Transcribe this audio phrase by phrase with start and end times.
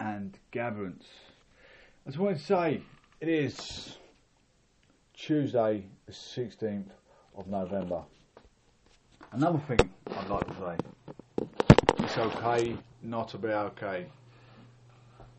[0.00, 1.06] and gatherance.
[2.06, 2.82] I just wanted to say
[3.20, 3.96] it is
[5.14, 6.90] Tuesday, the 16th
[7.36, 8.02] of November.
[9.32, 11.44] Another thing I'd like to say
[12.04, 14.06] it's okay not to be okay.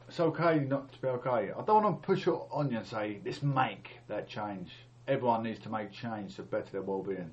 [0.07, 1.51] It's okay not to be okay.
[1.51, 4.71] I don't want to push it on you and say, let's make that change.
[5.07, 7.31] Everyone needs to make change to better their well-being.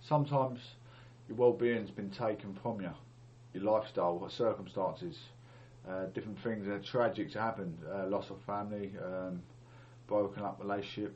[0.00, 0.60] Sometimes
[1.28, 2.90] your well-being's been taken from you,
[3.54, 5.18] your lifestyle, your circumstances,
[5.88, 9.42] uh, different things that are tragic to happen, uh, loss of family, um,
[10.06, 11.14] broken up relationship,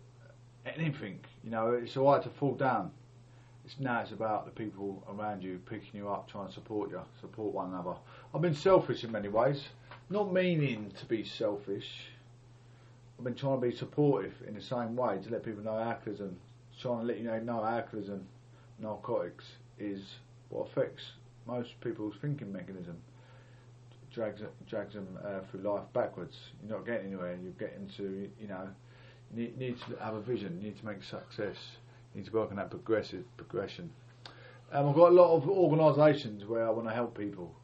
[0.66, 1.20] anything.
[1.44, 2.90] You know, it's alright to fall down.
[3.64, 7.00] It's now it's about the people around you picking you up, trying to support you,
[7.20, 7.94] support one another.
[8.34, 9.68] I've been selfish in many ways,
[10.08, 12.06] not meaning to be selfish.
[13.18, 16.38] I've been trying to be supportive in the same way to let people know alcoholism,
[16.80, 18.26] trying to let you know, know alcoholism,
[18.78, 19.44] narcotics
[19.78, 20.02] is
[20.48, 21.12] what affects
[21.46, 22.96] most people's thinking mechanism.
[24.14, 26.36] Drags drags them uh, through life backwards.
[26.62, 27.38] You're not getting anywhere.
[27.42, 28.68] You're getting to you know.
[29.30, 30.56] Need, need to have a vision.
[30.58, 31.56] You need to make success.
[32.14, 33.90] You need to work on that progressive progression.
[34.72, 37.54] Um, I've got a lot of organisations where I want to help people.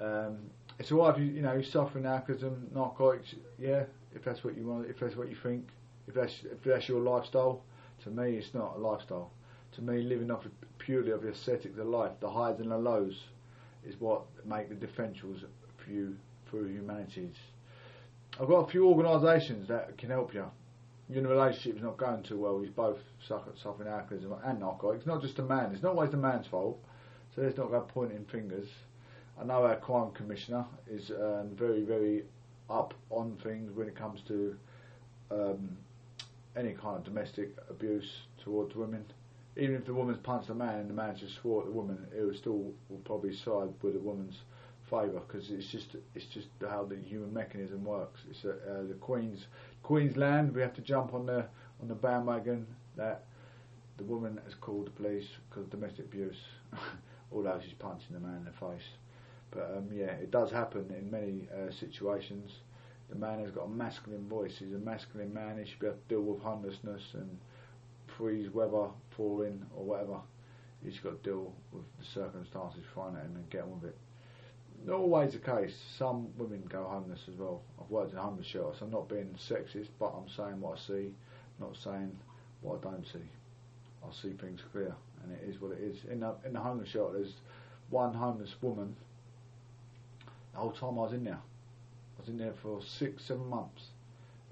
[0.00, 0.38] Um,
[0.78, 3.34] it's alright if you you know you're suffering alcoholism, narcotics.
[3.58, 5.68] Yeah, if that's what you want, if that's what you think,
[6.08, 7.62] if that's if that's your lifestyle.
[8.04, 9.30] To me, it's not a lifestyle.
[9.76, 10.44] To me, living off
[10.78, 13.16] purely of the aesthetics of life, the highs and the lows,
[13.86, 15.44] is what make the differentials
[15.88, 16.16] you
[16.50, 17.36] through humanities.
[18.40, 20.46] I've got a few organisations that can help you.
[21.08, 22.60] Your relationship's not going too well.
[22.60, 25.00] He's both suffering alcoholism and narcotics.
[25.00, 25.72] It's not just the man.
[25.72, 26.78] It's not always the man's fault.
[27.34, 28.68] So let's not go pointing fingers.
[29.40, 32.24] I know our crime commissioner is um, very, very
[32.70, 34.56] up on things when it comes to
[35.30, 35.76] um,
[36.56, 38.08] any kind of domestic abuse
[38.44, 39.04] towards women.
[39.56, 41.98] Even if the woman's punched the man and the man just swore at the woman,
[42.16, 44.36] it will still will probably side with the woman's
[44.92, 48.20] favour because it's just it's just how the human mechanism works.
[48.30, 49.46] It's a, uh, the Queen's
[49.82, 50.54] Queensland.
[50.54, 51.46] We have to jump on the
[51.80, 53.24] on the bandwagon that
[53.96, 56.36] the woman has called the police because of domestic abuse,
[57.32, 58.88] although she's punching the man in the face.
[59.50, 62.50] But um, yeah, it does happen in many uh, situations.
[63.08, 64.54] The man has got a masculine voice.
[64.58, 65.58] He's a masculine man.
[65.58, 67.38] He should be able to deal with homelessness and
[68.16, 70.18] freeze weather, falling or whatever.
[70.84, 73.96] He's got to deal with the circumstances thrown at him and get on with it.
[74.84, 75.74] Not always the case.
[75.96, 77.62] Some women go homeless as well.
[77.80, 78.80] I've worked in homeless shelters.
[78.82, 81.10] I'm not being sexist, but I'm saying what I see,
[81.60, 82.16] not saying
[82.62, 83.20] what I don't see.
[84.04, 85.98] I see things clear, and it is what it is.
[86.10, 87.34] In the, in the homeless shelter, there's
[87.90, 88.96] one homeless woman
[90.52, 91.34] the whole time I was in there.
[91.38, 93.84] I was in there for six, seven months.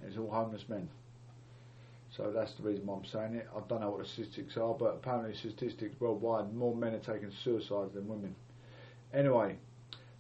[0.01, 0.89] And it's all homeless men.
[2.17, 3.49] So that's the reason why I'm saying it.
[3.55, 7.31] I don't know what the statistics are, but apparently statistics worldwide, more men are taking
[7.45, 8.35] suicide than women.
[9.12, 9.57] Anyway,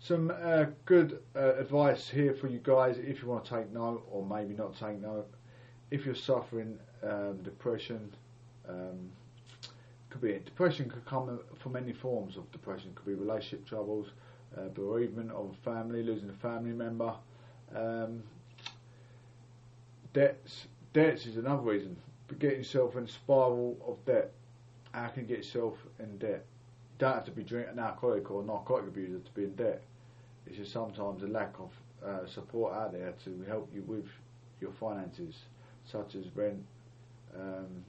[0.00, 4.02] some uh, good uh, advice here for you guys if you want to take note,
[4.10, 5.28] or maybe not take note.
[5.90, 8.10] If you're suffering um, depression,
[8.68, 9.10] um,
[10.08, 12.92] could be depression could come from any forms of depression.
[12.94, 14.08] Could be relationship troubles,
[14.56, 17.14] uh, bereavement of a family, losing a family member.
[17.74, 18.22] Um,
[20.14, 21.96] debts, debts is another reason.
[22.26, 24.32] But getting yourself in a spiral of debt.
[24.92, 26.44] How can you get yourself in debt?
[26.92, 29.82] You don't have to be drinking alcoholic or narcotic abuser to be in debt.
[30.50, 31.72] It's just sometimes a lack of
[32.04, 34.06] uh, support out there to help you with
[34.60, 35.36] your finances,
[35.84, 36.64] such as rent,
[37.36, 37.84] um,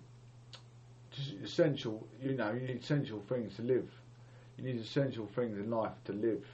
[1.11, 2.07] just essential.
[2.22, 3.89] You know, you need essential things to live.
[4.57, 6.45] You need essential things in life to live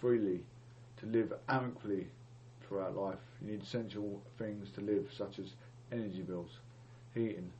[0.00, 0.44] freely,
[0.98, 2.08] to live amicably
[2.68, 3.18] throughout life.
[3.40, 5.54] You need essential things to live, such as
[5.92, 6.58] energy bills,
[7.14, 7.52] heating,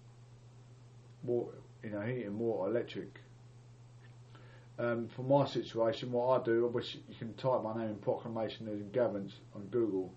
[1.25, 3.21] water, you know, heating, water, electric.
[4.79, 7.97] Um, for my situation, what I do, I wish you can type my name in
[7.97, 10.13] Proclamation News and Gatherance on Google.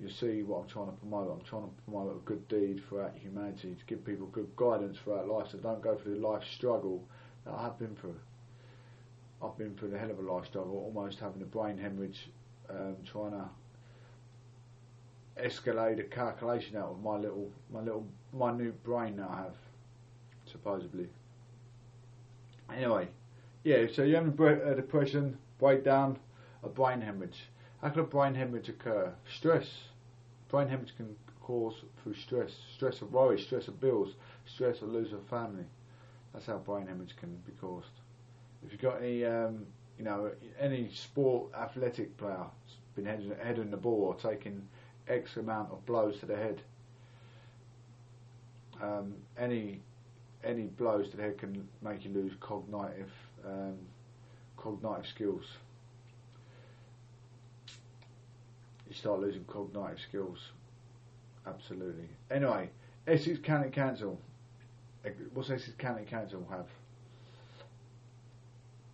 [0.00, 1.32] You'll see what I'm trying to promote.
[1.32, 5.26] I'm trying to promote a good deed throughout humanity to give people good guidance throughout
[5.26, 7.04] life so don't go through the life struggle
[7.44, 8.20] that I've been through.
[9.42, 12.30] I've been through a hell of a life struggle, almost having a brain hemorrhage,
[12.70, 13.48] um, trying to
[15.42, 19.54] escalate a calculation out of my little, my little minute brain that I have,
[20.46, 21.08] supposedly.
[22.72, 23.08] Anyway,
[23.68, 23.86] yeah.
[23.92, 26.18] So you have a depression, breakdown,
[26.62, 27.44] a brain hemorrhage.
[27.82, 29.12] How can a brain hemorrhage occur?
[29.36, 29.68] Stress.
[30.48, 34.14] Brain hemorrhage can cause through stress, stress of worry, stress of bills,
[34.46, 35.64] stress of losing family.
[36.32, 37.90] That's how brain hemorrhage can be caused
[38.64, 39.66] if you've got any, um,
[39.98, 42.44] you know, any sport athletic player
[42.96, 44.66] been heading, heading the ball or taking
[45.08, 46.62] X amount of blows to the head,
[48.82, 49.80] um, any
[50.44, 53.10] any blows to the head can make you lose cognitive
[53.48, 53.78] um,
[54.56, 55.44] cognitive skills.
[58.88, 60.38] You start losing cognitive skills.
[61.46, 62.08] Absolutely.
[62.30, 62.70] Anyway,
[63.06, 64.20] Essex County Council.
[65.32, 66.66] What's Essex County Council have?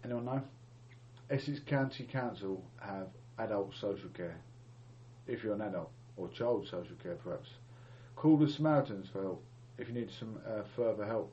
[0.05, 0.43] Anyone know?
[1.31, 3.09] Essex County Council have
[3.39, 4.37] adult social care,
[5.27, 7.49] if you're an adult, or child social care perhaps.
[8.15, 9.43] Call the Samaritans for help
[9.79, 11.33] if you need some uh, further help,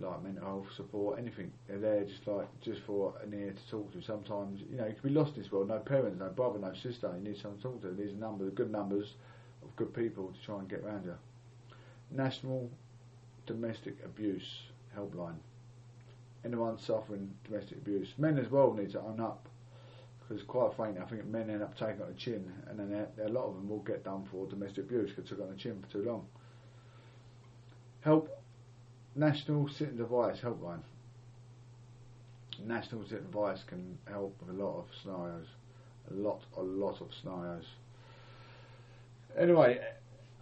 [0.00, 1.50] like mental health support, anything.
[1.66, 4.02] They're there just like just for an ear to talk to.
[4.02, 6.72] Sometimes you know you can be lost in this world, no parents, no brother, no
[6.74, 7.12] sister.
[7.16, 7.90] You need someone to talk to.
[7.90, 9.14] These are numbers, good numbers
[9.62, 11.14] of good people to try and get around you.
[12.10, 12.70] National
[13.46, 14.62] Domestic Abuse
[14.96, 15.38] Helpline.
[16.44, 19.48] Anyone suffering domestic abuse, men as well need to own up
[20.28, 23.28] because quite frankly, I think men end up taking on the chin, and then a
[23.28, 25.82] lot of them will get done for domestic abuse because they took on the chin
[25.82, 26.26] for too long.
[28.00, 28.37] Help
[29.18, 30.82] National Citizens Advice Helpline.
[32.64, 35.48] National Citizens Advice can help with a lot of scenarios,
[36.08, 37.64] a lot, a lot of scenarios.
[39.36, 39.80] Anyway,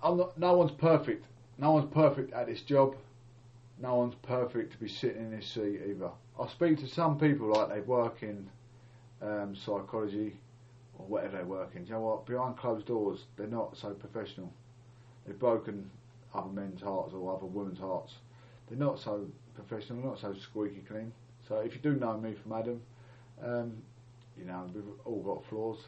[0.05, 1.25] not, no one's perfect.
[1.57, 2.97] No one's perfect at this job.
[3.81, 6.11] No one's perfect to be sitting in this seat either.
[6.39, 8.47] I speak to some people like they work in
[9.23, 10.37] um, psychology
[10.99, 11.87] or whatever they work in.
[11.87, 12.27] you know what?
[12.27, 14.53] Behind closed doors, they're not so professional.
[15.27, 15.91] They've broken
[16.35, 18.13] other men's hearts or other women's hearts.
[18.69, 21.13] They're not so professional, not so squeaky clean.
[21.49, 22.81] So if you do know me from Adam,
[23.45, 23.73] um,
[24.37, 25.79] you know we've all got flaws.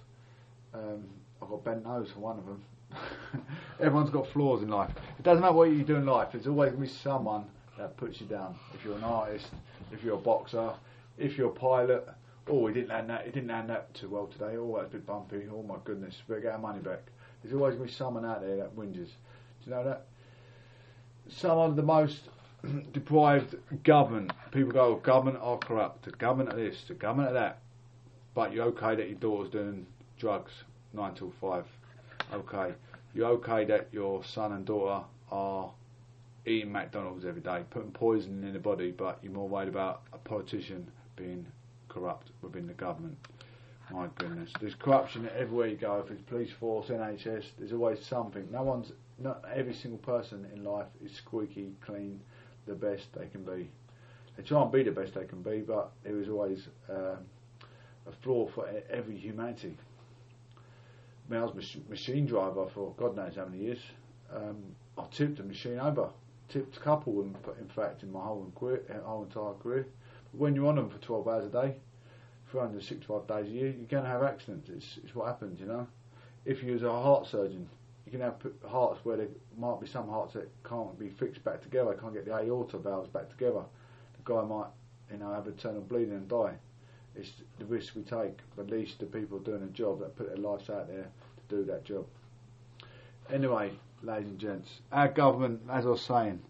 [0.74, 1.04] Um,
[1.42, 2.62] I've got bent nose for one of them.
[3.80, 4.90] Everyone's got flaws in life.
[5.18, 6.28] It doesn't matter what you do in life.
[6.32, 7.44] There's always going to be someone
[7.76, 8.56] that puts you down.
[8.74, 9.46] If you're an artist,
[9.92, 10.72] if you're a boxer,
[11.18, 12.08] if you're a pilot.
[12.50, 13.26] Oh, he didn't land that.
[13.26, 14.56] He didn't land that too well today.
[14.56, 15.42] Oh, that's a bit bumpy.
[15.52, 17.02] Oh my goodness, we better get our money back.
[17.42, 18.94] There's always going to be someone out there that whinges.
[18.94, 20.06] Do you know that?
[21.30, 22.20] some of the most
[22.92, 24.32] deprived government.
[24.50, 27.58] People go, oh, government are corrupt, the government are this, the government are that.
[28.34, 29.86] But you're okay that your daughter's doing
[30.18, 30.52] drugs
[30.92, 31.64] nine till five.
[32.32, 32.74] Okay.
[33.14, 35.70] You're okay that your son and daughter are
[36.46, 40.18] eating McDonald's every day, putting poison in the body, but you're more worried about a
[40.18, 41.46] politician being
[41.88, 43.16] corrupt within the government.
[43.90, 46.02] My goodness, there's corruption everywhere you go.
[46.04, 48.46] If it's police force, NHS, there's always something.
[48.52, 52.20] No one's not every single person in life is squeaky clean,
[52.68, 53.68] the best they can be.
[54.36, 57.16] They try and be the best they can be, but there is always uh,
[58.06, 59.76] a flaw for every humanity.
[61.28, 63.80] Mean, I was machine driver for God knows how many years.
[64.34, 64.56] Um,
[64.96, 66.08] I tipped a machine over,
[66.48, 69.86] tipped a couple, in, in fact, in my whole, career, whole entire career.
[70.32, 71.74] But when you're on them for 12 hours a day,
[72.50, 74.70] 365 days a year, you're going to have accidents.
[74.70, 75.86] It's, it's what happens, you know.
[76.46, 77.68] If you was a heart surgeon,
[78.08, 79.28] you can have hearts where there
[79.58, 83.10] might be some hearts that can't be fixed back together, can't get the aorta valves
[83.10, 83.62] back together.
[84.16, 84.68] The guy might,
[85.12, 86.54] you know, have internal bleeding and die.
[87.14, 90.28] It's the risk we take, but at least the people doing a job that put
[90.28, 91.06] their lives out there
[91.48, 92.06] to do that job.
[93.30, 93.72] Anyway,
[94.02, 96.40] ladies and gents, our government, as I was saying,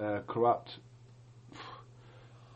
[0.00, 0.78] uh, corrupt.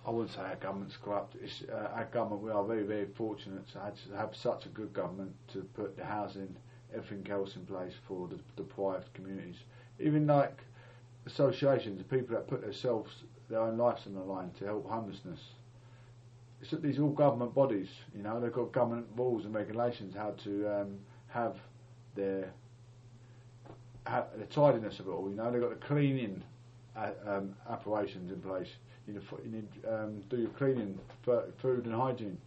[0.07, 1.35] I wouldn't say our government's corrupt.
[1.43, 5.35] It's, uh, our government, we are very, very fortunate to have such a good government
[5.55, 6.55] to put the housing
[6.95, 9.57] everything else in place for the deprived communities.
[10.01, 10.59] Even like
[11.27, 13.13] associations, the people that put themselves,
[13.49, 15.41] their own lives on the line to help homelessness.
[16.61, 20.15] It's, that these are all government bodies, you know, they've got government rules and regulations
[20.17, 20.99] how to um,
[21.29, 21.57] have
[22.17, 22.51] their
[24.07, 25.29] ha- the tidiness of it all.
[25.31, 26.43] You know, they've got the cleaning
[26.97, 28.69] uh, um, operations in place.
[29.07, 32.39] You need, you need um, do your cleaning, food and hygiene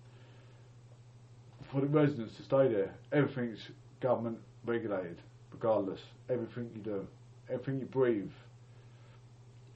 [1.72, 2.94] for the residents to stay there.
[3.12, 3.60] Everything's
[4.02, 6.02] government regulated, regardless.
[6.30, 7.08] Everything you do,
[7.50, 8.32] everything you breathe,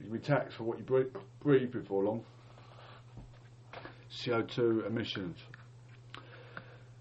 [0.00, 1.06] you can be taxed for what you breathe,
[1.40, 2.24] breathe before long.
[4.12, 5.38] CO2 emissions.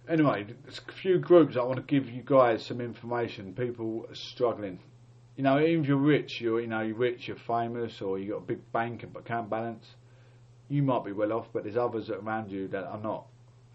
[0.08, 3.54] Anyway, there's a few groups I want to give you guys some information.
[3.54, 4.80] People are struggling.
[5.36, 8.34] You know, even if you're rich, you're you know you're rich, you're famous, or you
[8.34, 9.86] have got a big bank and account balance.
[10.70, 13.26] You might be well off, but there's others around you that are not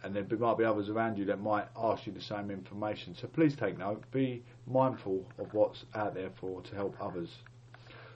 [0.02, 3.14] and there might be others around you that might ask you the same information.
[3.14, 4.02] So please take note.
[4.10, 7.30] Be mindful of what's out there for to help others.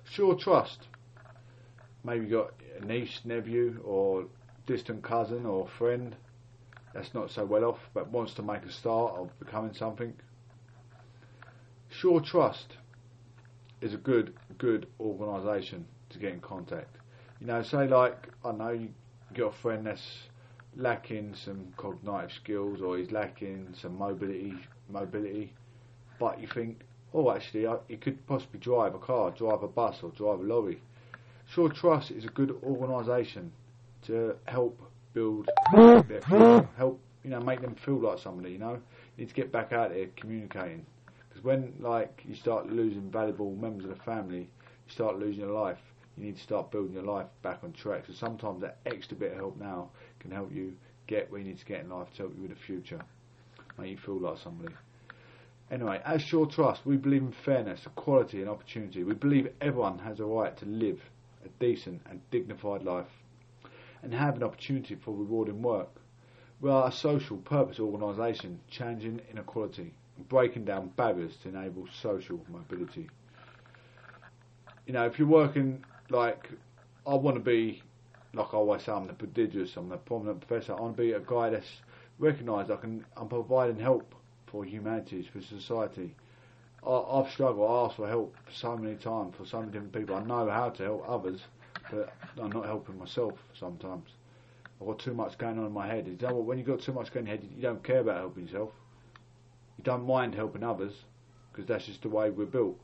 [0.05, 0.89] Shaw Trust.
[2.05, 4.27] Maybe you've got a niece, nephew, or
[4.67, 6.17] distant cousin or friend
[6.95, 10.15] that's not so well off but wants to make a start of becoming something.
[11.91, 12.77] Shaw Trust
[13.81, 16.97] is a good good organisation to get in contact.
[17.41, 18.91] You know, say like I know you
[19.35, 20.29] got a friend that's
[20.77, 24.55] lacking some cognitive skills or he's lacking some mobility
[24.89, 25.53] mobility
[26.19, 26.81] but you think
[27.15, 30.43] oh actually I, he could possibly drive a car drive a bus or drive a
[30.43, 30.81] lorry
[31.47, 33.53] Shaw Trust is a good organisation
[34.07, 34.81] to help
[35.13, 36.21] build their
[36.77, 38.81] help you know make them feel like somebody you know
[39.17, 40.85] You need to get back out there communicating.
[41.29, 45.53] Because when like you start losing valuable members of the family, you start losing your
[45.53, 45.79] life.
[46.17, 48.05] You need to start building your life back on track.
[48.07, 49.91] So sometimes that extra bit of help now
[50.21, 50.75] can help you
[51.07, 53.01] get where you need to get in life to help you with the future.
[53.79, 54.75] Make you feel like somebody.
[55.71, 59.03] Anyway, as Shaw Trust, we believe in fairness, equality and opportunity.
[59.03, 61.01] We believe everyone has a right to live
[61.45, 63.09] a decent and dignified life
[64.03, 65.89] and have an opportunity for rewarding work.
[66.61, 72.41] We are a social purpose organisation changing inequality and breaking down barriers to enable social
[72.49, 73.09] mobility.
[74.87, 76.49] You know, if you're working like,
[77.07, 77.83] I want to be,
[78.33, 81.13] like I always say, I'm the prodigious, I'm the prominent professor, I want to be
[81.13, 81.81] a guy that's
[82.19, 84.15] recognised, I can, I'm providing help
[84.47, 86.15] for humanities, for society.
[86.87, 90.17] I, have struggled, I asked for help so many times for so many different people.
[90.17, 91.41] I know how to help others,
[91.91, 94.11] but I'm not helping myself sometimes.
[94.81, 96.07] I've got too much going on in my head.
[96.07, 96.35] You know?
[96.35, 98.71] When you've got too much going in your head, you don't care about helping yourself.
[99.79, 100.93] You don't mind helping others
[101.51, 102.79] because that's just the way we're built.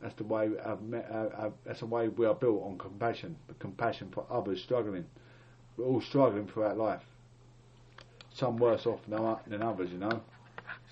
[0.00, 4.10] That's the way I've met, uh, that's the way we are built on compassion, compassion
[4.12, 5.06] for others struggling.
[5.76, 7.02] We're all struggling throughout life.
[8.34, 10.20] Some worse off than others, you know.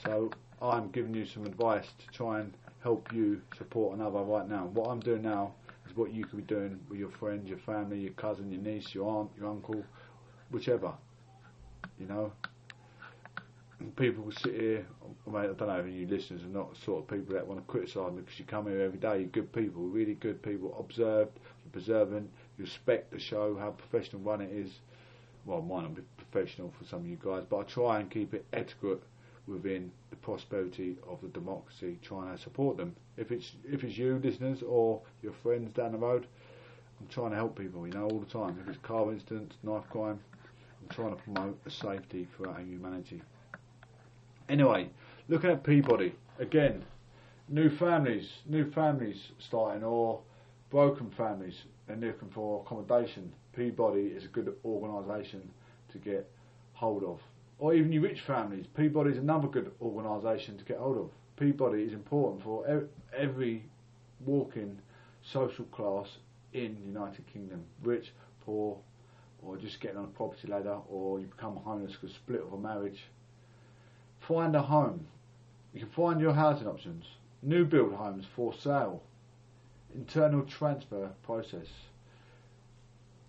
[0.05, 0.31] So
[0.63, 4.67] I'm giving you some advice to try and help you support another right now.
[4.73, 5.55] What I'm doing now
[5.89, 8.95] is what you could be doing with your friends, your family, your cousin, your niece,
[8.95, 9.85] your aunt, your uncle,
[10.51, 10.93] whichever.
[11.99, 12.33] You know,
[13.97, 14.87] people sit here.
[15.27, 17.47] I, mean, I don't know if you listeners are not the sort of people that
[17.47, 19.19] want to criticise me because you come here every day.
[19.21, 24.23] You're good people, really good people, observed, you're preservant, you respect the show, how professional
[24.23, 24.71] run it is.
[25.47, 28.35] Well, mine will be professional for some of you guys, but I try and keep
[28.35, 29.03] it etiquette
[29.47, 32.95] within the prosperity of the democracy, trying to support them.
[33.17, 36.27] If it's if it's you listeners or your friends down the road,
[37.01, 38.59] I'm trying to help people, you know, all the time.
[38.63, 40.19] If it's car incidents, knife crime,
[40.83, 43.23] I'm trying to promote the safety for our humanity.
[44.49, 44.89] Anyway,
[45.29, 46.85] looking at Peabody again,
[47.49, 50.21] new families, new families starting or
[50.71, 51.55] broken families
[51.89, 53.33] and looking for accommodation.
[53.55, 55.49] Peabody is a good organisation
[55.93, 56.29] to get
[56.75, 57.21] hold of
[57.59, 58.67] or even your rich families.
[58.77, 61.11] Peabody is another good organisation to get hold of.
[61.37, 63.65] Peabody is important for every
[64.25, 64.79] walking
[65.23, 66.09] social class
[66.53, 68.13] in the United Kingdom, rich,
[68.45, 68.79] poor,
[69.43, 72.59] or just getting on a property ladder, or you become homeless because split of a
[72.59, 73.05] marriage.
[74.27, 75.07] Find a home.
[75.73, 77.05] You can find your housing options.
[77.43, 79.03] New build homes for sale.
[79.95, 81.67] Internal transfer process.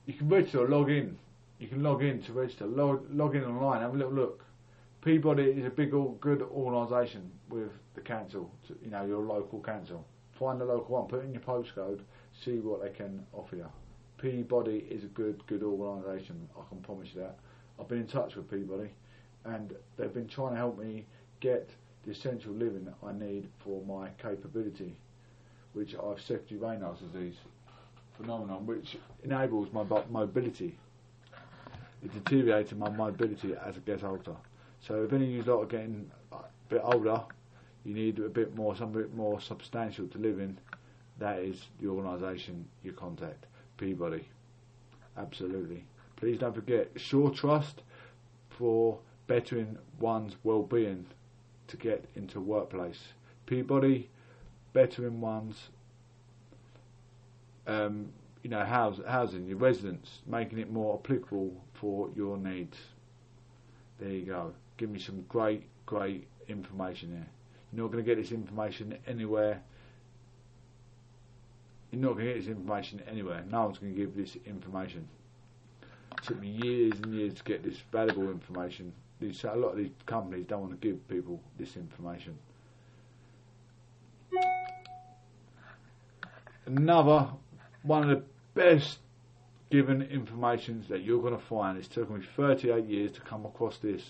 [0.05, 1.17] You can register or log in
[1.59, 4.43] you can log in to register, log, log in online, have a little look.
[5.01, 8.51] Peabody is a big, good organisation with the council,
[8.83, 10.05] you know, your local council.
[10.37, 12.01] Find the local one, put in your postcode,
[12.43, 13.67] see what they can offer you.
[14.17, 17.37] Peabody is a good, good organisation, I can promise you that.
[17.79, 18.89] I've been in touch with Peabody
[19.45, 21.05] and they've been trying to help me
[21.39, 21.69] get
[22.05, 24.95] the essential living I need for my capability,
[25.73, 27.35] which I've secondary Raynaud's disease
[28.17, 30.77] phenomenon, which enables my mobility
[32.05, 34.35] it deteriorated my mobility as I get older.
[34.79, 36.37] So if any of you lot are getting a
[36.69, 37.19] bit older,
[37.83, 40.57] you need a bit more, something more substantial to live in.
[41.17, 43.45] That is the organisation you contact,
[43.77, 44.27] Peabody.
[45.17, 45.83] Absolutely.
[46.17, 47.81] Please don't forget Shaw Trust
[48.49, 51.05] for bettering one's well-being
[51.67, 52.99] to get into workplace.
[53.45, 54.09] Peabody,
[54.73, 55.69] bettering one's
[57.67, 58.09] um,
[58.43, 62.77] you know, house, housing, your residence, making it more applicable for your needs.
[63.99, 64.53] There you go.
[64.77, 67.25] Give me some great, great information there.
[67.73, 69.61] You're not going to get this information anywhere.
[71.91, 73.43] You're not going to get this information anywhere.
[73.49, 75.07] No one's going to give this information.
[75.81, 78.93] It took me years and years to get this valuable information.
[79.19, 82.37] These, a lot of these companies don't want to give people this information.
[86.65, 87.29] Another
[87.83, 88.99] one of the best
[89.69, 91.77] given information that you're going to find.
[91.77, 94.03] It's taken me 38 years to come across this,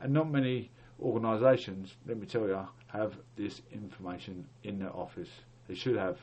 [0.00, 5.28] and not many organisations, let me tell you, have this information in their office.
[5.68, 6.18] They should have.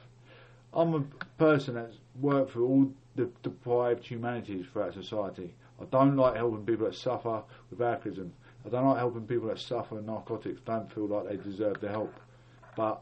[0.73, 1.01] I'm a
[1.37, 5.53] person that's worked for all the deprived humanities throughout society.
[5.81, 8.33] I don't like helping people that suffer with alcoholism.
[8.65, 11.89] I don't like helping people that suffer with narcotics, don't feel like they deserve the
[11.89, 12.13] help.
[12.75, 13.01] But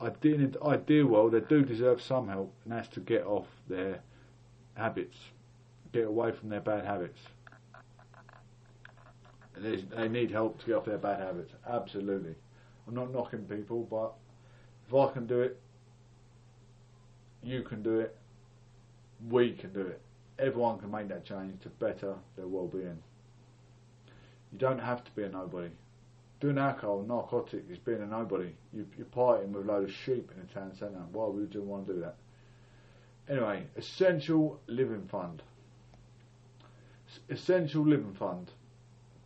[0.00, 3.46] I do, I do well, they do deserve some help, and that's to get off
[3.68, 4.00] their
[4.74, 5.16] habits,
[5.92, 7.20] get away from their bad habits.
[9.56, 12.34] They need help to get off their bad habits, absolutely.
[12.88, 14.14] I'm not knocking people, but
[14.86, 15.60] if I can do it,
[17.42, 18.16] you can do it,
[19.28, 20.00] we can do it.
[20.38, 22.98] Everyone can make that change to better their well-being.
[24.52, 25.70] You don't have to be a nobody.
[26.40, 28.50] Doing alcohol, narcotic is being a nobody.
[28.72, 31.00] You, you're partying with a load of sheep in a town centre.
[31.12, 32.16] Why would you want to do that?
[33.28, 35.42] Anyway, Essential Living Fund.
[37.30, 38.50] Essential Living Fund.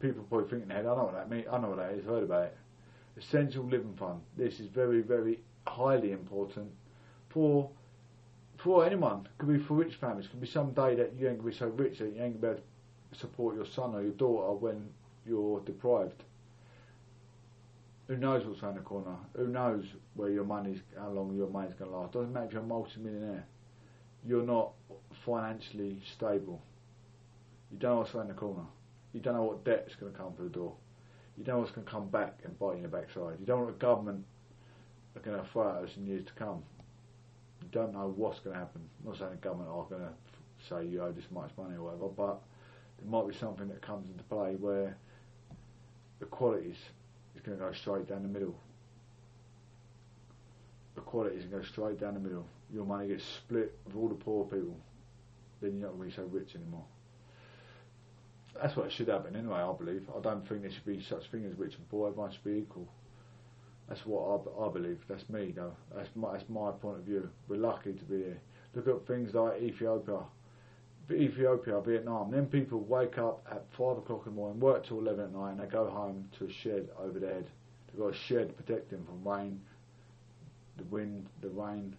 [0.01, 1.47] People probably thinking, head, I know what that means.
[1.51, 2.01] I know what that is.
[2.01, 2.57] I've heard about it.
[3.17, 4.21] Essential Living Fund.
[4.37, 6.71] This is very, very highly important
[7.31, 7.69] for
[8.63, 9.29] for anyone.
[9.39, 10.27] Could be for rich families.
[10.29, 12.55] Could be some day that you ain't gonna be so rich that you ain't gonna
[12.55, 12.63] be able
[13.13, 14.89] to support your son or your daughter when
[15.27, 16.23] you're deprived.
[18.09, 19.17] Who knows what's around the corner?
[19.37, 19.85] Who knows
[20.15, 22.13] where your money's, how long your money's to last?
[22.13, 23.45] Doesn't matter if you're a multi-millionaire.
[24.27, 24.73] You're not
[25.25, 26.63] financially stable.
[27.71, 28.65] You don't know what's around the corner.
[29.13, 30.75] You don't know what debt's to come through the door.
[31.37, 33.37] You don't know what's to come back and bite you in the backside.
[33.39, 34.25] You don't know what the government
[35.15, 36.63] are to throw at us in years to come.
[37.71, 38.81] Don't know what's going to happen.
[39.01, 40.13] I'm not saying the government are going to
[40.69, 42.41] say you owe this much money or whatever, but
[42.99, 44.97] there might be something that comes into play where
[46.19, 46.77] the qualities
[47.37, 48.55] is going to go straight down the middle.
[50.95, 52.47] The quality is going to go straight down the middle.
[52.73, 54.77] Your money gets split with all the poor people.
[55.61, 56.85] Then you're not going to be so rich anymore.
[58.61, 60.09] That's what should happen anyway, I believe.
[60.17, 62.09] I don't think there should be such thing as rich and poor.
[62.09, 62.89] Everyone should be equal.
[63.89, 64.99] That's what I, I believe.
[65.09, 65.73] That's me, though.
[65.95, 67.29] That's my, that's my point of view.
[67.49, 68.41] We're lucky to be here.
[68.75, 70.21] Look at things like Ethiopia.
[71.11, 75.25] Ethiopia, Vietnam, then people wake up at 5 o'clock in the morning, work till 11
[75.25, 77.47] at night, and they go home to a shed over their head.
[77.87, 79.61] They've got a shed to protect them from rain,
[80.77, 81.97] the wind, the rain.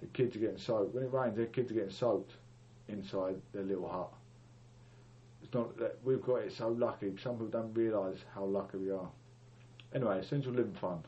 [0.00, 0.94] The kids are getting soaked.
[0.94, 2.32] When it rains, their kids are getting soaked
[2.88, 4.12] inside their little hut.
[5.42, 7.12] It's not that we've got it so lucky.
[7.22, 9.08] Some people don't realise how lucky we are.
[9.94, 11.02] Anyway, Essential Living Fund.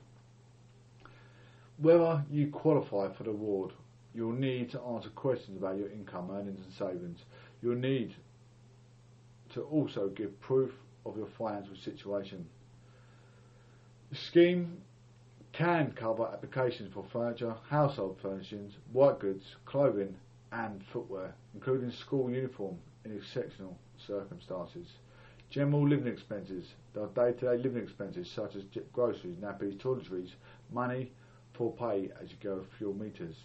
[1.79, 3.73] Whether you qualify for the award
[4.15, 7.19] You'll need to answer questions about your income, earnings and savings.
[7.61, 8.15] You'll need
[9.55, 10.71] to also give proof
[11.05, 12.47] of your financial situation.
[14.11, 14.79] The scheme
[15.53, 20.15] can cover applications for furniture, household furnishings, white goods, clothing
[20.53, 24.87] and footwear, including school uniform in exceptional circumstances.
[25.55, 30.31] General living expenses, the day-to-day living expenses such as groceries, nappies, toiletries,
[30.73, 31.13] money
[31.53, 33.37] for pay as you go fuel meters.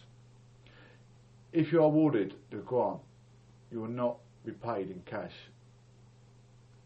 [1.54, 2.98] If you are awarded the grant,
[3.72, 5.36] you will not be paid in cash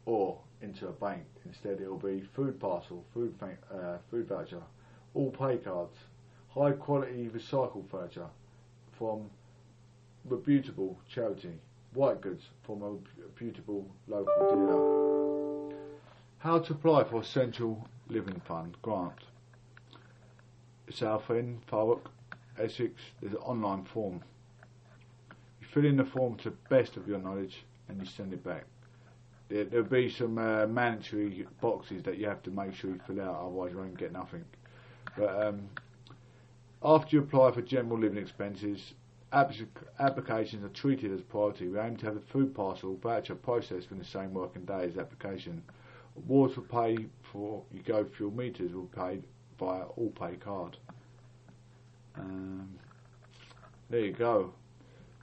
[0.06, 1.24] or into a bank.
[1.46, 3.34] Instead, it will be food parcel, food
[3.74, 4.62] uh, food voucher,
[5.14, 5.96] all pay cards,
[6.50, 8.28] high quality recycled furniture
[8.98, 9.30] from
[10.26, 11.62] reputable charity,
[11.94, 15.13] white goods from a reputable local dealer.
[16.44, 19.14] How to apply for Central Living Fund grant.
[20.90, 22.08] Southend, Thurrock,
[22.60, 22.96] Essex.
[23.22, 24.22] There's an online form
[25.62, 28.44] You fill in the form to the best of your knowledge and you send it
[28.44, 28.66] back.
[29.48, 33.22] There, will be some uh, mandatory boxes that you have to make sure you fill
[33.22, 34.44] out, otherwise you won't get nothing.
[35.18, 35.70] But um,
[36.84, 38.96] after you apply for general living expenses,
[39.32, 41.70] applications are treated as priority.
[41.70, 44.98] We aim to have a food parcel voucher processed within the same working day as
[44.98, 45.64] application.
[46.28, 46.98] For pay
[47.32, 49.24] for you go fuel meters will be paid
[49.60, 50.78] via all pay card.
[52.16, 52.70] Um,
[53.90, 54.54] there you go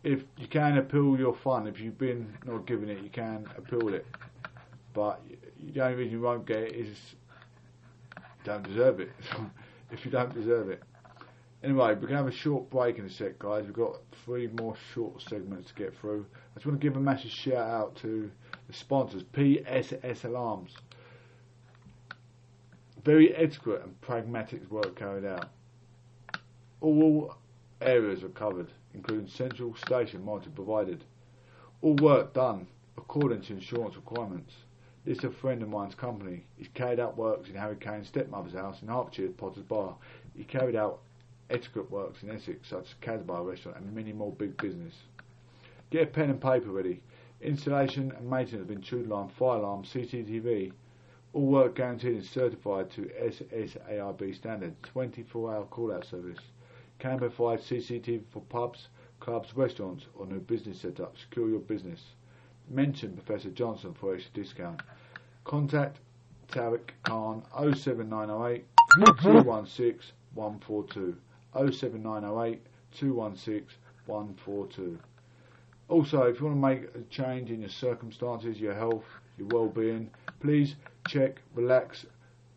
[0.02, 3.92] if you can appeal your fund, if you've been not given it, you can appeal
[3.92, 4.06] it.
[4.94, 5.20] But
[5.72, 6.96] the only reason you won't get it is
[8.16, 9.10] you don't deserve it.
[9.90, 10.82] if you don't deserve it.
[11.62, 13.64] Anyway, we're going to have a short break in a sec, guys.
[13.66, 16.24] We've got three more short segments to get through.
[16.34, 18.30] I just want to give a massive shout out to
[18.70, 20.72] the sponsors, PSS Alarms.
[23.04, 25.48] Very adequate and pragmatic work carried out.
[26.80, 27.34] All
[27.80, 31.04] areas are covered including central station monitoring provided.
[31.82, 34.54] All work done according to insurance requirements.
[35.04, 36.44] This is a friend of mine's company.
[36.56, 39.96] He's carried out works in Harry Kane's stepmother's house in Hertfordshire, Potters Bar.
[40.36, 41.00] He carried out
[41.48, 44.94] etiquette works in Essex, such as Casbah restaurant and many more big business.
[45.90, 47.00] Get a pen and paper ready.
[47.42, 50.72] Installation and maintenance of intruder alarm, fire alarm, CCTV.
[51.32, 54.82] All work guaranteed and certified to SSAIB standard.
[54.82, 56.38] 24 hour call out service
[56.98, 58.88] can provide CCTV for pubs,
[59.20, 61.16] clubs, restaurants, or new business setup.
[61.16, 62.00] Secure your business.
[62.68, 64.82] Mention Professor Johnson for extra discount.
[65.44, 65.98] Contact
[66.48, 67.42] Tariq Khan
[67.74, 68.64] 07908
[69.22, 71.16] 216 142.
[71.54, 72.60] 07908
[72.92, 74.98] 216 142.
[75.90, 79.02] Also, if you want to make a change in your circumstances, your health,
[79.36, 80.76] your well-being, please
[81.08, 82.06] check Relax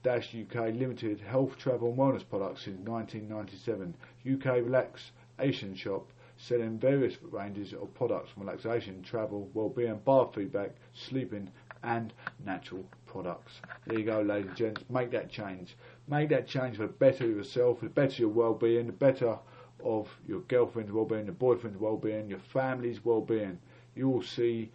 [0.06, 3.96] UK Limited health, travel and wellness products since 1997.
[4.32, 11.50] UK Relaxation Shop selling various ranges of products from relaxation, travel, well-being, bar feedback, sleeping
[11.82, 12.13] and
[12.46, 13.54] natural products.
[13.88, 14.84] There you go, ladies and gents.
[14.91, 15.76] Make that change.
[16.08, 19.39] Make that change for better yourself, for the better your well-being, the better
[19.84, 23.60] of your girlfriend's well-being, your boyfriend's well-being, your family's well-being.
[23.96, 24.72] You will see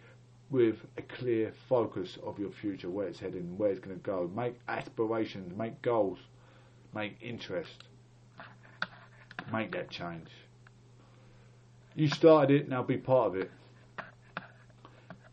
[0.49, 4.29] with a clear focus of your future, where it's heading, where it's going to go.
[4.35, 6.19] Make aspirations, make goals,
[6.93, 7.83] make interest.
[9.51, 10.29] Make that change.
[11.95, 13.51] You started it, now be part of it.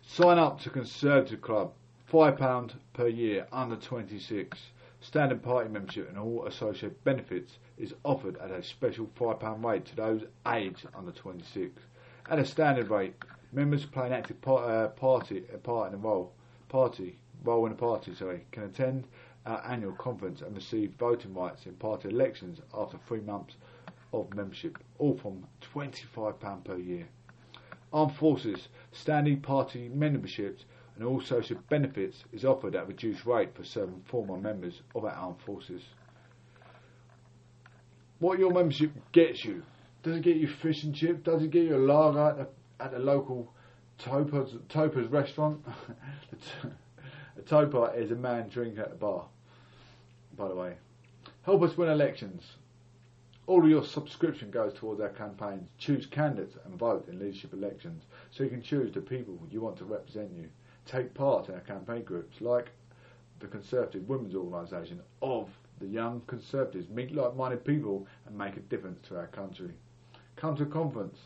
[0.02, 1.72] Sign up to Conservative Club,
[2.10, 4.58] £5 per year, under 26.
[5.00, 9.96] Standard party membership and all associated benefits is offered at a special £5 rate to
[9.96, 11.80] those aged under 26.
[12.28, 13.14] At a standard rate,
[13.52, 16.32] members play an active par- uh, party, a part in the role,
[16.68, 19.06] party, role in the party, sorry, can attend
[19.46, 23.56] our annual conference and receive voting rights in party elections after three months
[24.12, 27.06] of membership, all from £25 per year.
[27.92, 30.64] Armed Forces standing party memberships
[30.96, 35.04] and all social benefits is offered at a reduced rate for certain former members of
[35.04, 35.82] our armed forces.
[38.18, 39.62] What your membership gets you,
[40.02, 41.22] does it get you fish and chips?
[41.24, 43.52] Does it get you a lager at the, at the local
[43.98, 45.64] Topa's, Topa's restaurant?
[47.38, 49.26] a Topa is a man drinking at the bar,
[50.36, 50.74] by the way.
[51.42, 52.42] Help us win elections.
[53.46, 55.68] All of your subscription goes towards our campaigns.
[55.78, 59.76] Choose candidates and vote in leadership elections so you can choose the people you want
[59.76, 60.48] to represent you.
[60.86, 62.70] Take part in our campaign groups like
[63.40, 65.48] the Conservative Women's Organisation of
[65.80, 66.88] the Young Conservatives.
[66.88, 69.70] Meet like-minded people and make a difference to our country.
[70.36, 71.18] Come to a conference.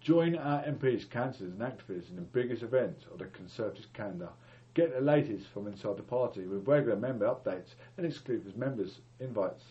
[0.00, 4.28] Join our MPs, councillors and activists in the biggest events of the Conservative calendar.
[4.74, 9.62] Get the latest from inside the party with regular member updates and exclusive members invites.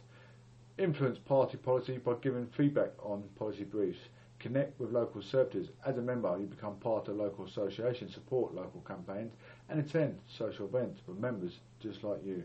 [0.77, 3.99] Influence party policy by giving feedback on policy briefs.
[4.39, 5.69] Connect with local services.
[5.85, 9.33] As a member, you become part of local associations, support local campaigns,
[9.69, 12.43] and attend social events with members just like you.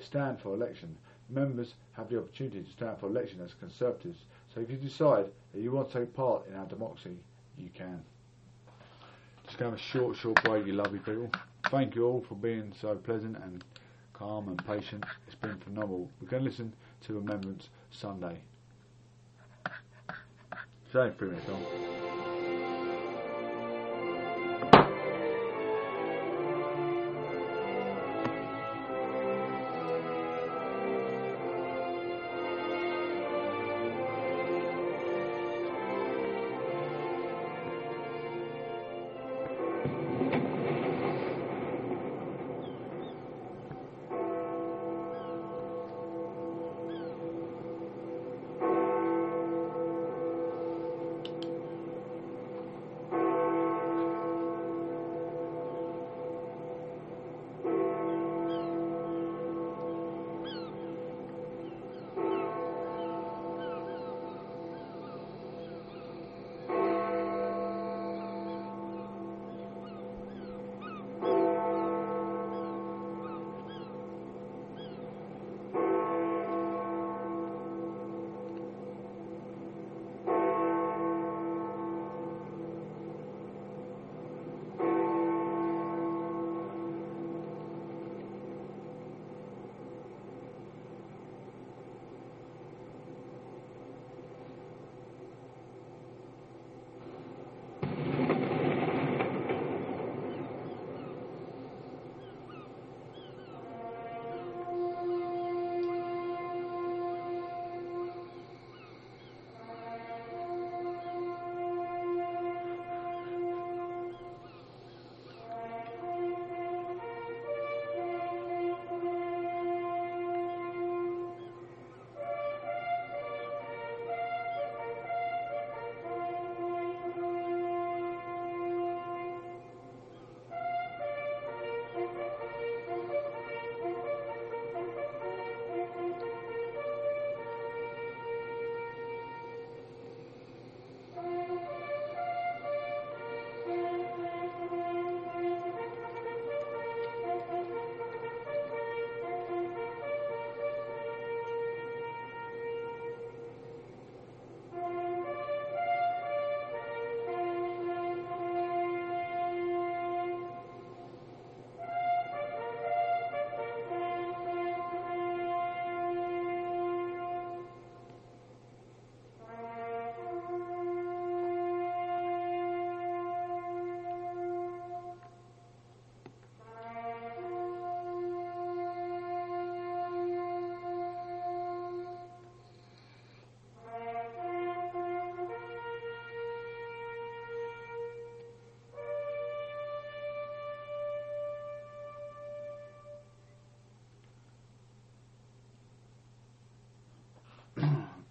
[0.00, 0.96] Stand for election.
[1.28, 4.20] Members have the opportunity to stand for election as Conservatives.
[4.54, 7.16] So if you decide that you want to take part in our democracy,
[7.58, 8.02] you can.
[9.44, 11.30] Just going to have a short, short break, you lovely people.
[11.70, 13.64] Thank you all for being so pleasant and
[14.12, 15.04] calm and patient.
[15.26, 16.10] It's been phenomenal.
[16.20, 16.72] We're going to listen
[17.06, 18.38] to Remembrance Sunday.
[20.92, 21.97] So, three minutes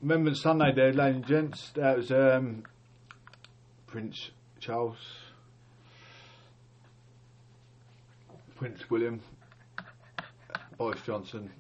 [0.08, 1.72] Remembrance Sunday there, ladies and gents.
[1.72, 2.63] That was um,
[3.88, 4.96] Prince Charles,
[8.56, 9.20] Prince William,
[10.78, 11.52] Boris Johnson,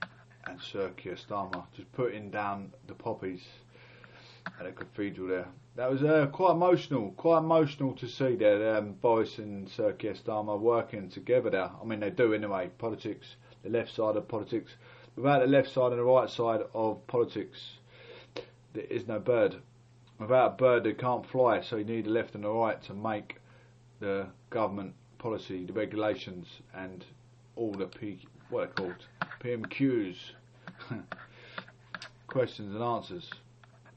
[0.45, 3.45] and Sir Keir Starmer just putting down the poppies
[4.57, 5.47] at the cathedral there.
[5.75, 10.13] That was uh, quite emotional, quite emotional to see that um, Boris and Sir Keir
[10.13, 11.69] Starmer working together there.
[11.81, 12.69] I mean, they do anyway.
[12.77, 13.27] Politics,
[13.63, 14.71] the left side of politics.
[15.17, 17.59] Without the left side and the right side of politics,
[18.77, 19.55] there is no bird.
[20.19, 21.61] Without a bird, they can't fly.
[21.61, 23.37] So you need the left and the right to make
[23.99, 27.03] the government policy, the regulations, and
[27.55, 28.19] all the P,
[28.51, 29.07] what are called
[29.43, 30.15] PMQs,
[32.27, 33.31] questions and answers.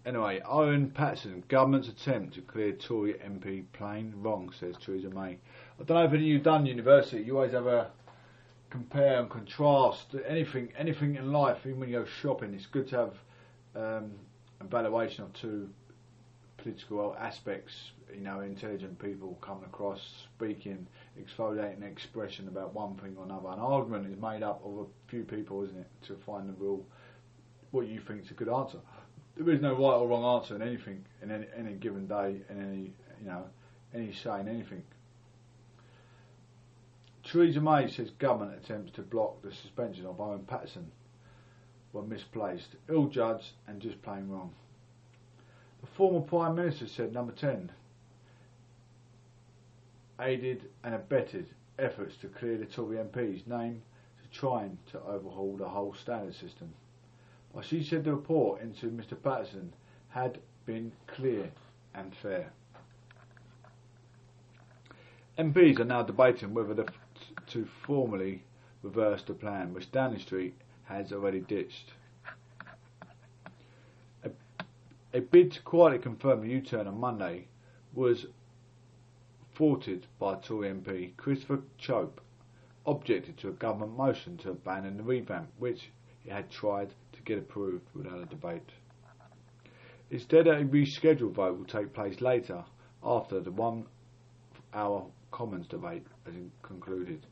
[0.06, 5.36] Anyway, Owen Paterson, government's attempt to clear Tory MP plain wrong, says Theresa May.
[5.78, 7.90] I don't know if you've done university, you always have a
[8.70, 12.96] compare and contrast anything anything in life, even when you go shopping, it's good to
[12.96, 13.14] have
[13.76, 14.12] um,
[14.60, 15.68] evaluation of two
[16.58, 20.86] political aspects, you know, intelligent people coming across, speaking,
[21.18, 23.48] exfoliating expression about one thing or another.
[23.48, 26.84] An argument is made up of a few people, isn't it, to find the real,
[27.70, 28.78] what you think is a good answer
[29.36, 32.60] there is no right or wrong answer in anything in any, any given day in
[32.60, 33.44] any you know
[33.94, 34.82] any saying anything.
[37.24, 40.90] Theresa May says government attempts to block the suspension of Owen Paterson
[41.92, 44.52] were misplaced, ill-judged and just plain wrong.
[45.80, 47.70] The former Prime Minister said number 10
[50.20, 51.46] aided and abetted
[51.78, 53.82] efforts to clear the Tory MP's name
[54.22, 56.72] to trying to overhaul the whole standard system.
[57.54, 59.72] But she said the report into Mr Paterson
[60.10, 61.50] had been clear
[61.94, 62.52] and fair.
[65.38, 66.84] MPs are now debating whether
[67.46, 68.44] to formally
[68.82, 70.54] reverse the plan, which Downing Street
[70.90, 71.92] has already ditched.
[74.24, 74.30] A,
[75.14, 77.46] a bid to quietly confirm the U-turn on Monday
[77.94, 78.26] was
[79.54, 82.20] thwarted by Tory MP Christopher Chope,
[82.86, 85.90] objected to a government motion to abandon the revamp, which
[86.24, 88.70] he had tried to get approved without a debate.
[90.10, 92.64] Instead, a rescheduled vote will take place later
[93.02, 93.86] after the one
[94.74, 97.26] hour Commons debate has concluded.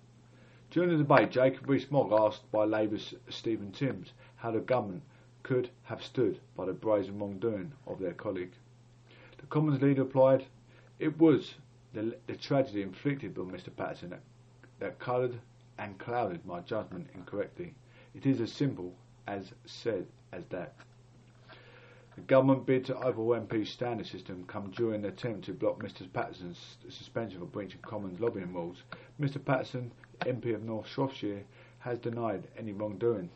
[0.71, 5.03] During the debate, Jacob Rees-Mogg asked by Labour's Stephen Timms how the government
[5.43, 8.53] could have stood by the brazen wrongdoing of their colleague.
[9.39, 10.45] The Commons leader replied,
[10.99, 11.55] It was
[11.95, 14.21] the, the tragedy inflicted by Mr Paterson that,
[14.79, 15.41] that coloured
[15.79, 17.75] and clouded my judgment incorrectly.
[18.15, 18.95] It is as simple
[19.27, 20.75] as said as that.
[22.17, 26.13] The government bid to overhaul MP's standard system come during an attempt to block Mr
[26.13, 28.83] Paterson's suspension for breaching Commons lobbying rules.
[29.21, 31.45] Mr Paterson, MP of North Shropshire,
[31.81, 33.31] has denied any wrongdoing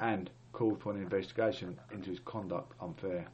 [0.00, 3.26] and called for an investigation into his conduct unfair.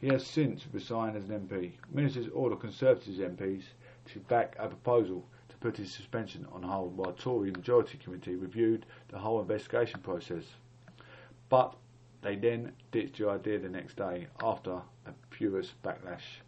[0.00, 1.72] He has since resigned as an MP.
[1.90, 3.62] Ministers order Conservatives MPs
[4.06, 8.86] to back a proposal to put his suspension on hold while Tory Majority Committee reviewed
[9.08, 10.44] the whole investigation process.
[11.48, 11.74] But
[12.22, 16.40] they then ditched the idea the next day after a furious backlash.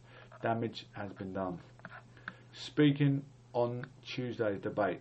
[0.43, 1.59] Damage has been done.
[2.53, 3.23] Speaking
[3.55, 5.01] on Tuesday's debate,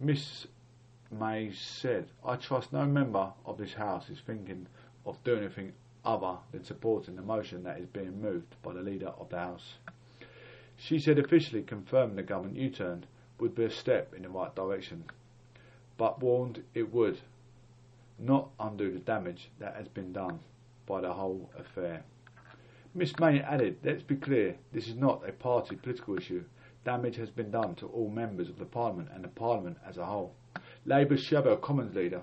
[0.00, 0.46] Miss
[1.10, 4.66] May said, I trust no member of this House is thinking
[5.04, 5.72] of doing anything
[6.04, 9.74] other than supporting the motion that is being moved by the leader of the House.
[10.76, 13.04] She said officially confirming the government U-turn
[13.38, 15.04] would be a step in the right direction,
[15.98, 17.18] but warned it would
[18.18, 20.38] not undo the damage that has been done
[20.86, 22.04] by the whole affair.
[22.94, 26.44] Miss May added, let's be clear, this is not a party political issue.
[26.84, 30.04] Damage has been done to all members of the Parliament and the Parliament as a
[30.04, 30.34] whole.
[30.84, 32.22] Labour's Shadow Commons leader,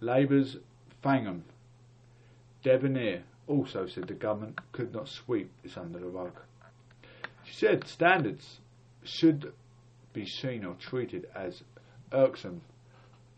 [0.00, 0.56] Labour's
[1.04, 1.42] Thangam,
[2.62, 6.32] Debbonaire, also said the government could not sweep this under the rug.
[7.44, 8.60] She said standards
[9.04, 9.52] should
[10.12, 11.62] be seen or treated as
[12.12, 12.62] irksome.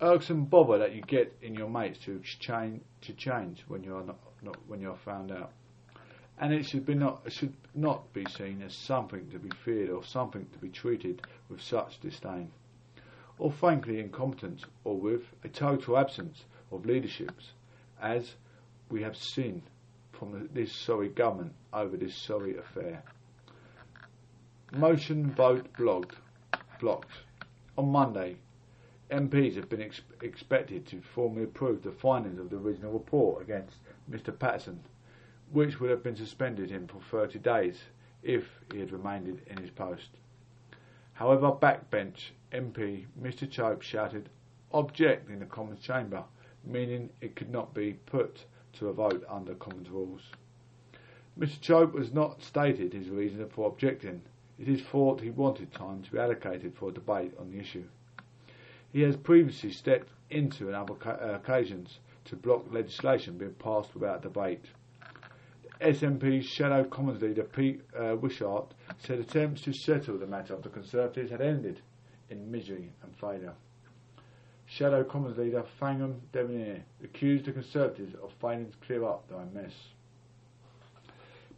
[0.00, 4.18] Irksome bother that you get in your mates to exchange to change when you're not,
[4.42, 5.52] not when you're found out.
[6.40, 10.02] And it should be not should not be seen as something to be feared or
[10.02, 12.50] something to be treated with such disdain.
[13.38, 17.52] Or frankly incompetence or with a total absence of leaderships,
[18.00, 18.36] as
[18.88, 19.62] we have seen
[20.12, 23.02] from this sorry government over this sorry affair.
[24.72, 26.14] Motion vote blogged
[26.80, 27.12] blocked.
[27.76, 28.36] On Monday,
[29.10, 33.76] MPs have been ex expected to formally approve the findings of the original report against
[34.10, 34.80] Mr Paterson,
[35.52, 37.78] which would have been suspended him for 30 days
[38.22, 40.10] if he had remained in his post.
[41.14, 44.28] However, backbench MP Mr Chope shouted,
[44.72, 46.24] object in the Commons chamber,
[46.64, 50.30] meaning it could not be put to a vote under Commons rules.
[51.38, 51.60] Mr.
[51.60, 54.20] Chope has not stated his reason for objecting.
[54.58, 57.84] It is thought he wanted time to be allocated for a debate on the issue.
[58.92, 64.22] He has previously stepped into on other uh, occasions to block legislation being passed without
[64.22, 64.66] debate.
[65.80, 70.68] SNP's shadow Commons leader Pete uh, Wishart said attempts to settle the matter of the
[70.68, 71.80] Conservatives had ended
[72.28, 73.54] in misery and failure.
[74.66, 79.72] Shadow Commons leader Thangam Debbonaire accused the Conservatives of failing to clear up their mess.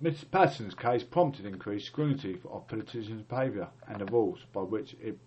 [0.01, 5.19] Mr Paterson's case prompted increased scrutiny of politicians' behaviour and the rules by which it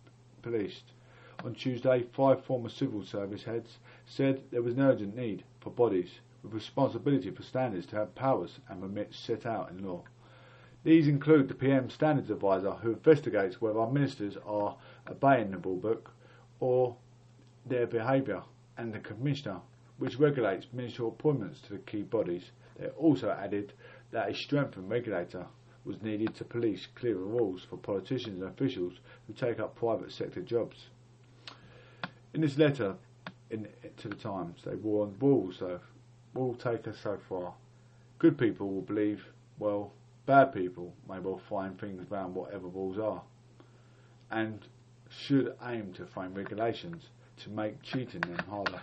[0.41, 0.93] policed.
[1.43, 6.19] On Tuesday, five former civil service heads said there was an urgent need for bodies
[6.45, 10.03] with responsibility for standards to have powers and remits set out in law.
[10.83, 14.77] These include the PM Standards Advisor, who investigates whether our ministers are
[15.09, 16.11] obeying the rule book
[16.59, 16.95] or
[17.65, 18.43] their behaviour,
[18.77, 19.59] and the Commissioner,
[19.97, 22.51] which regulates ministerial appointments to the key bodies.
[22.77, 23.73] They also added
[24.11, 25.47] that a strengthened regulator
[25.83, 30.41] was needed to police clearer rules for politicians and officials who take up private sector
[30.41, 30.89] jobs.
[32.35, 32.95] In this letter
[33.49, 35.79] in, to the Times, they warned rules though
[36.43, 37.53] will take us so far.
[38.19, 39.23] Good people will believe,
[39.59, 39.91] well,
[40.25, 43.21] bad people may well find things around whatever rules are,
[44.31, 44.59] and
[45.09, 47.03] should aim to frame regulations
[47.37, 48.81] to make cheating them harder.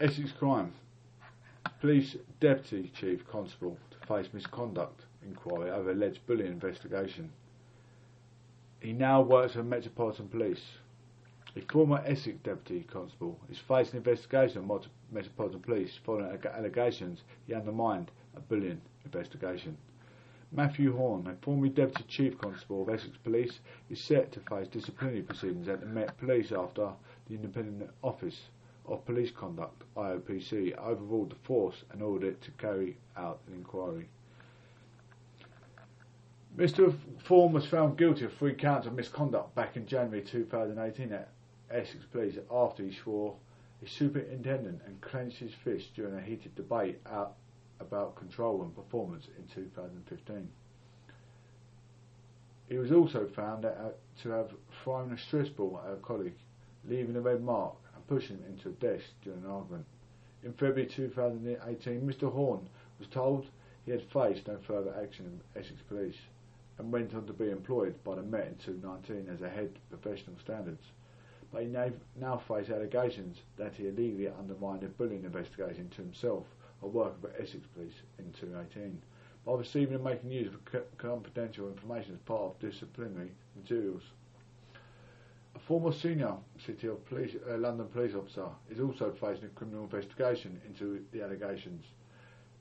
[0.00, 0.72] Essex crime.
[1.80, 7.30] Police Deputy Chief Constable to face misconduct inquiry over alleged bullying investigation.
[8.80, 10.62] He now works for Metropolitan Police.
[11.56, 14.78] A former Essex Deputy Constable is facing investigation by
[15.10, 19.76] Metropolitan Police following allegations he undermined a bullying investigation.
[20.52, 23.58] Matthew Horne, a former Deputy Chief Constable of Essex Police,
[23.88, 26.92] is set to face disciplinary proceedings at the Met Police after
[27.28, 28.42] the Independent Office
[28.86, 34.08] of Police Conduct, IOPC, overruled the force and ordered it to carry out an inquiry.
[36.56, 36.96] Mr.
[37.24, 41.28] Thorne was found guilty of three counts of misconduct back in January 2018 at
[41.70, 43.36] Essex Police after he swore
[43.82, 47.36] a superintendent and clenched his fist during a heated debate out
[47.80, 50.48] about control and performance in 2015.
[52.68, 54.52] He was also found to have
[54.82, 56.38] thrown a stress ball at a colleague,
[56.84, 59.86] leaving a red mark and pushing him into a desk during an argument.
[60.42, 62.30] In February 2018, Mr.
[62.30, 63.46] Horne was told
[63.84, 66.20] he had faced no further action in Essex Police
[66.78, 70.38] and went on to be employed by the Met in 2019 as a head professional
[70.38, 70.84] standards.
[71.58, 76.46] He now faces allegations that he illegally undermined a bullying investigation into himself
[76.82, 79.00] a worker for Essex Police in 2018
[79.44, 84.02] by receiving and making use of confidential information as part of disciplinary materials.
[85.56, 86.34] A former senior
[86.64, 91.22] City of Police, uh, London police officer is also facing a criminal investigation into the
[91.22, 91.84] allegations.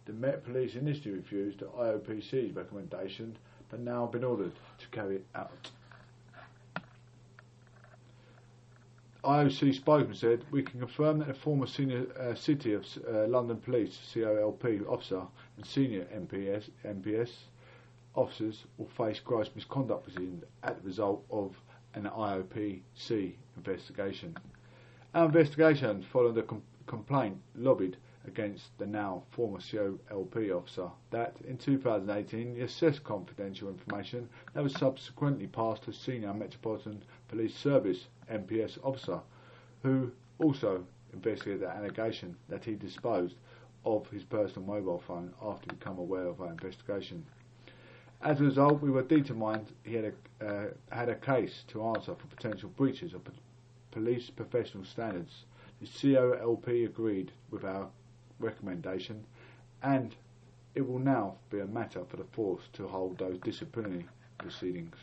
[0.05, 3.37] The Met Police initially refused the IOPC's recommendation
[3.69, 5.69] but now have been ordered to carry it out.
[9.29, 13.57] IOC spokesman said, we can confirm that the former senior uh, City of uh, London
[13.57, 15.21] Police COLP officer
[15.55, 17.29] and senior MPS, MPS
[18.15, 21.55] officers will face gross misconduct proceedings as a result of
[21.93, 24.35] an IOPC investigation.
[25.13, 31.55] Our investigation followed a com- complaint lobbied against the now former COLP officer that in
[31.55, 38.77] 2018 he assessed confidential information that was subsequently passed to senior Metropolitan Police Service MPS
[38.83, 39.19] officer
[39.83, 43.35] who also investigated the allegation that he disposed
[43.85, 47.25] of his personal mobile phone after becoming aware of our investigation.
[48.21, 52.13] As a result, we were determined he had a, uh, had a case to answer
[52.15, 53.21] for potential breaches of
[53.91, 55.45] police professional standards.
[55.79, 57.89] The COLP agreed with our
[58.39, 59.25] recommendation,
[59.81, 60.15] and
[60.75, 64.05] it will now be a matter for the force to hold those disciplinary
[64.37, 64.95] proceedings.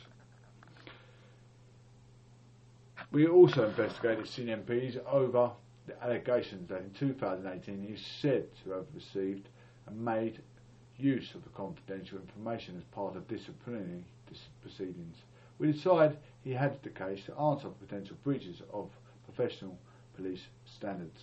[3.12, 5.52] We also investigated CNMPs over
[5.86, 9.48] the allegations that in 2018 he is said to have received
[9.86, 10.40] and made
[10.98, 14.04] use of the confidential information as part of disciplinary
[14.62, 15.16] proceedings.
[15.58, 18.90] We decided he had the case to answer potential breaches of
[19.24, 19.78] professional
[20.16, 21.20] police standards.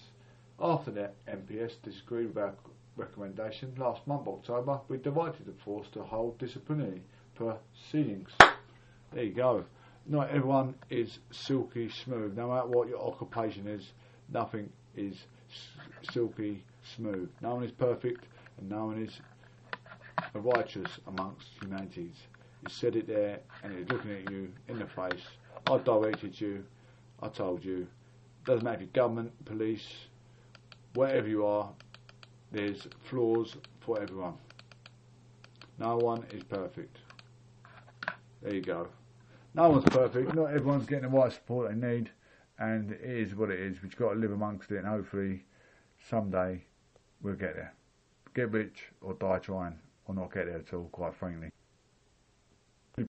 [0.60, 2.54] After the MPS disagreed with our
[2.96, 7.02] recommendation last month, October, we directed the force to hold disciplinary
[7.36, 8.30] proceedings.
[9.12, 9.66] There you go.
[10.06, 12.36] Not everyone is silky smooth.
[12.36, 13.94] No matter what your occupation is,
[14.30, 15.16] nothing is
[16.12, 16.64] silky
[16.96, 17.30] smooth.
[17.42, 18.26] No one is perfect,
[18.58, 19.22] and no one is
[20.34, 22.16] righteous amongst humanities.
[22.64, 25.24] You said it there, and it's looking at you in the face.
[25.68, 26.66] I directed you.
[27.22, 27.88] I told you
[28.46, 29.88] Doesn't matter if you're government, police,
[30.96, 31.70] wherever you are,
[32.52, 34.34] there's flaws for everyone.
[35.80, 36.98] No one is perfect.
[38.42, 38.90] There you go.
[39.56, 40.34] No one's perfect.
[40.34, 42.10] Not everyone's getting the right support they need,
[42.58, 43.82] and it is what it is.
[43.84, 45.46] We've got to live amongst it, and hopefully,
[46.10, 46.64] someday,
[47.22, 47.74] we'll get there.
[48.34, 51.50] Get rich or die trying, or not get there at all, quite frankly.